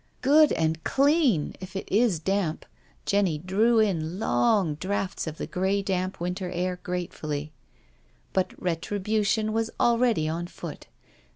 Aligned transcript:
"Good 0.23 0.51
and 0.53 0.83
clean, 0.83 1.53
if 1.61 1.75
it 1.75 1.87
is 1.91 2.17
damp/* 2.19 2.65
Jenny 3.05 3.37
drew 3.37 3.77
in 3.77 4.17
long 4.19 4.73
draughts 4.73 5.27
of 5.27 5.37
the 5.37 5.45
grey, 5.45 5.83
damp, 5.83 6.19
winter 6.19 6.49
air 6.49 6.79
gratefully. 6.81 7.51
But 8.33 8.59
retribution 8.59 9.53
was 9.53 9.69
already 9.79 10.27
on 10.27 10.47
foot. 10.47 10.87